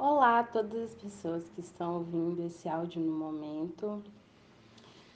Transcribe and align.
Olá 0.00 0.38
a 0.38 0.44
todas 0.44 0.80
as 0.80 0.94
pessoas 0.94 1.50
que 1.50 1.60
estão 1.60 1.96
ouvindo 1.96 2.46
esse 2.46 2.68
áudio 2.68 3.02
no 3.02 3.10
momento. 3.10 4.00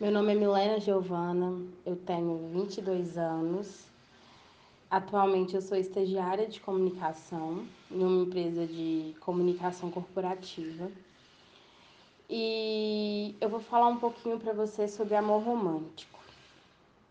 Meu 0.00 0.10
nome 0.10 0.32
é 0.32 0.34
Milena 0.34 0.80
Giovana, 0.80 1.56
eu 1.86 1.94
tenho 1.94 2.48
22 2.52 3.16
anos. 3.16 3.86
Atualmente 4.90 5.54
eu 5.54 5.62
sou 5.62 5.78
estagiária 5.78 6.48
de 6.48 6.60
comunicação 6.60 7.64
em 7.92 8.02
uma 8.02 8.24
empresa 8.24 8.66
de 8.66 9.14
comunicação 9.20 9.88
corporativa. 9.88 10.90
E 12.28 13.36
eu 13.40 13.48
vou 13.48 13.60
falar 13.60 13.86
um 13.86 13.98
pouquinho 13.98 14.40
para 14.40 14.52
você 14.52 14.88
sobre 14.88 15.14
amor 15.14 15.44
romântico. 15.44 16.18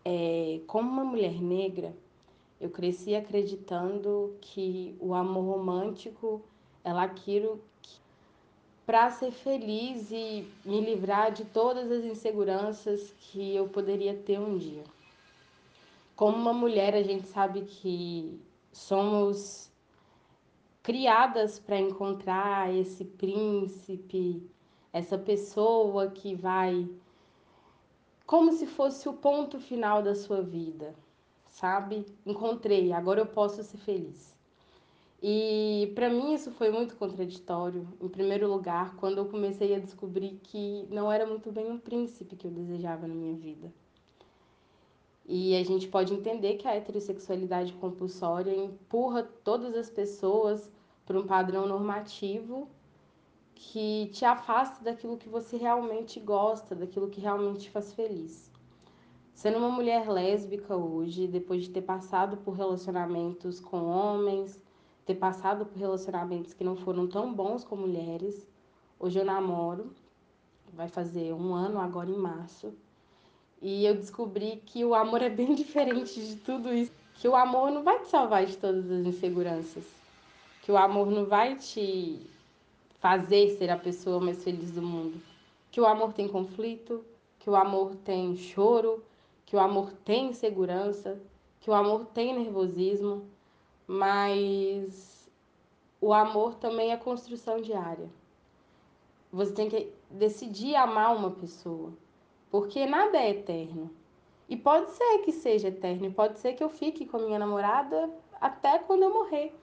É, 0.04 0.60
como 0.66 0.90
uma 0.90 1.04
mulher 1.04 1.40
negra, 1.40 1.96
eu 2.60 2.68
cresci 2.68 3.14
acreditando 3.14 4.36
que 4.42 4.94
o 5.00 5.14
amor 5.14 5.56
romântico 5.56 6.42
ela 6.84 7.02
aquilo 7.02 7.60
para 8.84 9.10
ser 9.10 9.30
feliz 9.30 10.10
e 10.10 10.46
me 10.64 10.80
livrar 10.80 11.32
de 11.32 11.44
todas 11.44 11.90
as 11.90 12.04
inseguranças 12.04 13.14
que 13.18 13.54
eu 13.54 13.68
poderia 13.68 14.14
ter 14.14 14.38
um 14.38 14.58
dia. 14.58 14.84
Como 16.16 16.36
uma 16.36 16.52
mulher, 16.52 16.94
a 16.94 17.02
gente 17.02 17.26
sabe 17.28 17.62
que 17.62 18.40
somos 18.72 19.70
criadas 20.82 21.58
para 21.58 21.78
encontrar 21.78 22.74
esse 22.74 23.04
príncipe, 23.04 24.42
essa 24.92 25.16
pessoa 25.16 26.10
que 26.10 26.34
vai 26.34 26.88
como 28.26 28.52
se 28.52 28.66
fosse 28.66 29.08
o 29.08 29.12
ponto 29.12 29.60
final 29.60 30.02
da 30.02 30.14
sua 30.14 30.40
vida, 30.42 30.94
sabe? 31.48 32.06
Encontrei, 32.24 32.92
agora 32.92 33.20
eu 33.20 33.26
posso 33.26 33.62
ser 33.62 33.76
feliz. 33.76 34.34
E 35.22 35.92
para 35.94 36.10
mim 36.10 36.34
isso 36.34 36.50
foi 36.50 36.70
muito 36.72 36.96
contraditório. 36.96 37.86
Em 38.00 38.08
primeiro 38.08 38.50
lugar, 38.50 38.96
quando 38.96 39.18
eu 39.18 39.26
comecei 39.26 39.72
a 39.72 39.78
descobrir 39.78 40.40
que 40.42 40.84
não 40.90 41.12
era 41.12 41.24
muito 41.24 41.52
bem 41.52 41.70
um 41.70 41.78
príncipe 41.78 42.34
que 42.34 42.44
eu 42.44 42.50
desejava 42.50 43.06
na 43.06 43.14
minha 43.14 43.36
vida. 43.36 43.72
E 45.24 45.56
a 45.56 45.62
gente 45.62 45.86
pode 45.86 46.12
entender 46.12 46.54
que 46.54 46.66
a 46.66 46.74
heterossexualidade 46.74 47.72
compulsória 47.74 48.52
empurra 48.52 49.22
todas 49.44 49.76
as 49.76 49.88
pessoas 49.88 50.68
para 51.06 51.20
um 51.20 51.24
padrão 51.24 51.68
normativo 51.68 52.68
que 53.54 54.10
te 54.12 54.24
afasta 54.24 54.82
daquilo 54.82 55.16
que 55.16 55.28
você 55.28 55.56
realmente 55.56 56.18
gosta, 56.18 56.74
daquilo 56.74 57.08
que 57.08 57.20
realmente 57.20 57.60
te 57.60 57.70
faz 57.70 57.92
feliz. 57.92 58.50
Sendo 59.32 59.58
uma 59.58 59.70
mulher 59.70 60.08
lésbica 60.08 60.76
hoje, 60.76 61.28
depois 61.28 61.62
de 61.62 61.70
ter 61.70 61.82
passado 61.82 62.38
por 62.38 62.54
relacionamentos 62.54 63.60
com 63.60 63.84
homens, 63.84 64.60
ter 65.04 65.14
passado 65.16 65.66
por 65.66 65.78
relacionamentos 65.78 66.52
que 66.52 66.64
não 66.64 66.76
foram 66.76 67.06
tão 67.06 67.32
bons 67.32 67.64
com 67.64 67.76
mulheres. 67.76 68.46
Hoje 68.98 69.18
eu 69.18 69.24
namoro, 69.24 69.90
vai 70.72 70.88
fazer 70.88 71.32
um 71.32 71.54
ano 71.54 71.80
agora 71.80 72.10
em 72.10 72.16
março. 72.16 72.72
E 73.60 73.84
eu 73.84 73.94
descobri 73.94 74.62
que 74.66 74.84
o 74.84 74.94
amor 74.94 75.22
é 75.22 75.30
bem 75.30 75.54
diferente 75.56 76.20
de 76.24 76.36
tudo 76.36 76.72
isso. 76.72 76.92
Que 77.14 77.28
o 77.28 77.36
amor 77.36 77.70
não 77.70 77.82
vai 77.82 78.00
te 78.00 78.08
salvar 78.08 78.46
de 78.46 78.56
todas 78.56 78.90
as 78.90 79.06
inseguranças. 79.06 79.84
Que 80.62 80.72
o 80.72 80.76
amor 80.76 81.10
não 81.10 81.26
vai 81.26 81.56
te 81.56 82.20
fazer 83.00 83.56
ser 83.56 83.70
a 83.70 83.76
pessoa 83.76 84.20
mais 84.20 84.42
feliz 84.42 84.70
do 84.70 84.82
mundo. 84.82 85.20
Que 85.70 85.80
o 85.80 85.86
amor 85.86 86.12
tem 86.12 86.28
conflito, 86.28 87.04
que 87.38 87.50
o 87.50 87.56
amor 87.56 87.96
tem 88.04 88.36
choro, 88.36 89.02
que 89.44 89.56
o 89.56 89.60
amor 89.60 89.92
tem 90.04 90.30
insegurança, 90.30 91.20
que 91.60 91.68
o 91.68 91.74
amor 91.74 92.06
tem 92.06 92.34
nervosismo, 92.38 93.24
mas 93.92 95.30
o 96.00 96.14
amor 96.14 96.54
também 96.54 96.92
é 96.92 96.96
construção 96.96 97.60
diária. 97.60 98.08
Você 99.30 99.52
tem 99.52 99.68
que 99.68 99.92
decidir 100.10 100.74
amar 100.74 101.14
uma 101.14 101.30
pessoa, 101.30 101.92
porque 102.50 102.86
nada 102.86 103.18
é 103.18 103.28
eterno. 103.28 103.90
E 104.48 104.56
pode 104.56 104.90
ser 104.92 105.18
que 105.18 105.30
seja 105.30 105.68
eterno, 105.68 106.10
pode 106.10 106.38
ser 106.38 106.54
que 106.54 106.64
eu 106.64 106.70
fique 106.70 107.04
com 107.04 107.18
a 107.18 107.20
minha 107.20 107.38
namorada 107.38 108.10
até 108.40 108.78
quando 108.78 109.02
eu 109.02 109.12
morrer. 109.12 109.54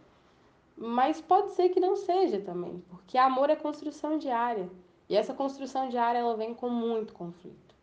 Mas 0.78 1.19
pode 1.19 1.50
ser 1.53 1.69
que 1.69 1.79
não 1.79 1.96
seja 1.96 2.40
também, 2.40 2.84
porque 2.88 3.17
amor 3.17 3.50
é 3.50 3.56
construção 3.56 4.19
diária. 4.19 4.69
E 5.09 5.16
essa 5.16 5.34
construção 5.34 5.90
diária 5.90 6.19
ela 6.19 6.38
vem 6.38 6.53
com 6.53 6.69
muito 6.69 7.13
conflito. 7.13 7.75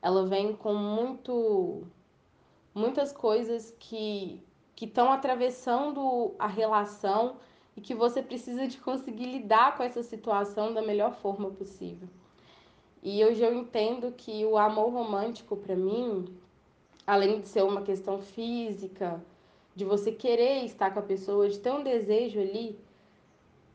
Ela 0.00 0.24
vem 0.26 0.54
com 0.54 0.74
muito 0.74 1.82
muitas 2.72 3.12
coisas 3.12 3.74
que 3.80 4.40
que 4.78 4.84
estão 4.84 5.10
atravessando 5.10 6.36
a 6.38 6.46
relação 6.46 7.38
e 7.76 7.80
que 7.80 7.96
você 7.96 8.22
precisa 8.22 8.68
de 8.68 8.78
conseguir 8.78 9.26
lidar 9.26 9.76
com 9.76 9.82
essa 9.82 10.04
situação 10.04 10.72
da 10.72 10.80
melhor 10.80 11.16
forma 11.16 11.50
possível. 11.50 12.08
E 13.02 13.24
hoje 13.24 13.42
eu 13.42 13.52
entendo 13.52 14.12
que 14.12 14.46
o 14.46 14.56
amor 14.56 14.92
romântico 14.92 15.56
para 15.56 15.74
mim, 15.74 16.26
além 17.04 17.40
de 17.40 17.48
ser 17.48 17.64
uma 17.64 17.82
questão 17.82 18.20
física, 18.20 19.20
de 19.74 19.84
você 19.84 20.12
querer 20.12 20.64
estar 20.64 20.92
com 20.92 21.00
a 21.00 21.02
pessoa, 21.02 21.48
de 21.48 21.58
ter 21.58 21.72
um 21.72 21.82
desejo 21.82 22.38
ali, 22.38 22.78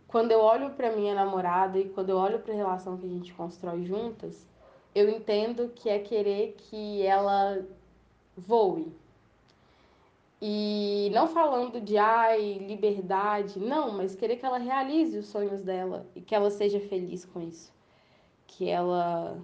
quando 0.07 0.31
eu 0.31 0.39
olho 0.39 0.69
para 0.69 0.95
minha 0.95 1.13
namorada 1.13 1.77
e 1.77 1.89
quando 1.89 2.11
eu 2.11 2.17
olho 2.17 2.39
para 2.39 2.53
a 2.53 2.55
relação 2.55 2.95
que 2.95 3.05
a 3.05 3.09
gente 3.09 3.33
constrói 3.33 3.83
juntas, 3.83 4.47
eu 4.95 5.09
entendo 5.09 5.67
que 5.75 5.89
é 5.89 5.99
querer 5.99 6.55
que 6.57 7.01
ela 7.01 7.61
voe, 8.37 9.02
e 10.45 11.09
não 11.13 11.25
falando 11.29 11.79
de 11.79 11.97
ai, 11.97 12.55
liberdade, 12.55 13.61
não, 13.61 13.93
mas 13.93 14.13
querer 14.13 14.35
que 14.35 14.45
ela 14.45 14.57
realize 14.57 15.17
os 15.17 15.27
sonhos 15.27 15.61
dela 15.61 16.05
e 16.13 16.19
que 16.19 16.35
ela 16.35 16.51
seja 16.51 16.81
feliz 16.81 17.23
com 17.23 17.39
isso. 17.39 17.71
Que 18.45 18.67
ela 18.67 19.41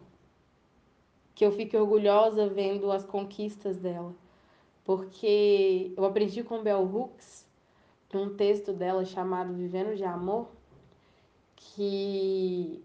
que 1.33 1.45
eu 1.45 1.53
fique 1.53 1.77
orgulhosa 1.77 2.49
vendo 2.49 2.91
as 2.91 3.05
conquistas 3.05 3.77
dela. 3.79 4.13
Porque 4.83 5.93
eu 5.95 6.03
aprendi 6.03 6.43
com 6.43 6.61
Bell 6.61 6.83
Hooks, 6.83 7.47
num 8.13 8.35
texto 8.35 8.73
dela 8.73 9.05
chamado 9.05 9.53
Vivendo 9.53 9.95
de 9.95 10.03
Amor, 10.03 10.49
que 11.55 12.83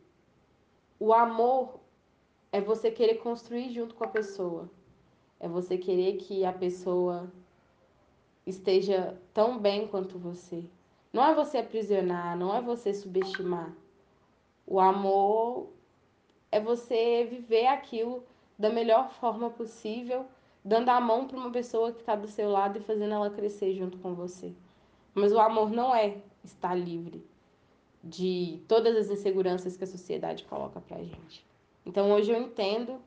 o 1.00 1.12
amor 1.12 1.80
é 2.52 2.60
você 2.60 2.92
querer 2.92 3.16
construir 3.16 3.70
junto 3.70 3.92
com 3.92 4.04
a 4.04 4.08
pessoa. 4.08 4.70
É 5.40 5.48
você 5.48 5.76
querer 5.76 6.18
que 6.18 6.44
a 6.44 6.52
pessoa 6.52 7.28
esteja 8.46 9.18
tão 9.32 9.58
bem 9.58 9.86
quanto 9.86 10.18
você. 10.18 10.64
Não 11.12 11.24
é 11.24 11.34
você 11.34 11.58
aprisionar, 11.58 12.36
não 12.36 12.54
é 12.54 12.60
você 12.60 12.92
subestimar. 12.92 13.72
O 14.66 14.80
amor 14.80 15.68
é 16.50 16.60
você 16.60 17.26
viver 17.30 17.66
aquilo 17.66 18.24
da 18.58 18.70
melhor 18.70 19.10
forma 19.10 19.50
possível, 19.50 20.26
dando 20.64 20.88
a 20.88 21.00
mão 21.00 21.26
para 21.26 21.36
uma 21.38 21.50
pessoa 21.50 21.92
que 21.92 22.00
está 22.00 22.16
do 22.16 22.28
seu 22.28 22.50
lado 22.50 22.78
e 22.78 22.82
fazendo 22.82 23.14
ela 23.14 23.30
crescer 23.30 23.74
junto 23.74 23.98
com 23.98 24.14
você. 24.14 24.52
Mas 25.14 25.32
o 25.32 25.38
amor 25.38 25.70
não 25.70 25.94
é 25.94 26.18
estar 26.42 26.74
livre 26.74 27.24
de 28.02 28.60
todas 28.68 28.96
as 28.96 29.10
inseguranças 29.10 29.76
que 29.76 29.84
a 29.84 29.86
sociedade 29.86 30.44
coloca 30.44 30.80
pra 30.80 30.98
gente. 30.98 31.44
Então 31.86 32.10
hoje 32.12 32.30
eu 32.30 32.40
entendo 32.40 33.00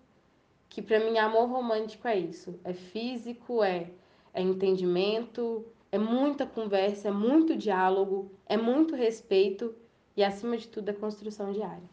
que 0.69 0.81
para 0.81 0.99
mim 0.99 1.17
amor 1.17 1.49
romântico 1.49 2.07
é 2.07 2.17
isso, 2.17 2.59
é 2.63 2.73
físico, 2.73 3.63
é 3.63 3.91
é 4.37 4.41
entendimento, 4.41 5.65
é 5.91 5.97
muita 5.97 6.45
conversa, 6.45 7.07
é 7.07 7.11
muito 7.11 7.57
diálogo, 7.57 8.31
é 8.45 8.55
muito 8.55 8.95
respeito 8.95 9.73
e, 10.15 10.23
acima 10.23 10.55
de 10.55 10.67
tudo, 10.67 10.89
é 10.89 10.93
construção 10.93 11.51
diária. 11.51 11.89